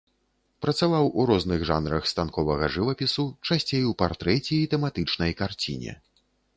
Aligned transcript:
Працаваў 0.65 1.05
у 1.23 1.25
розных 1.31 1.59
жанрах 1.71 2.09
станковага 2.13 2.71
жывапісу, 2.79 3.29
часцей 3.49 3.87
у 3.93 3.97
партрэце 4.03 4.53
і 4.61 4.63
тэматычнай 4.77 5.31
карціне. 5.45 5.93